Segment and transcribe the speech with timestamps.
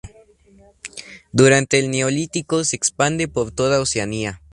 [1.31, 4.41] Durante el neolítico se expande por toda Oceanía.